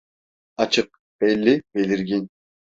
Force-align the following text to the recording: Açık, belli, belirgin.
Açık, 0.57 0.91
belli, 1.21 1.63
belirgin. 1.75 2.29